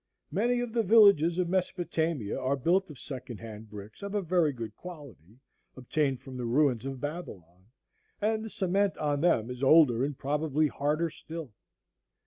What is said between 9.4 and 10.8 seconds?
is older and probably